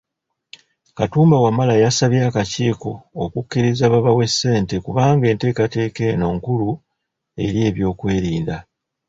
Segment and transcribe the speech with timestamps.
[0.97, 2.91] Katumba Wamala yasabye akakiiko
[3.23, 6.69] okukkiriza babawe ssente kubanga enteekateeka eno nkulu
[7.45, 8.55] eri eby'okwerinda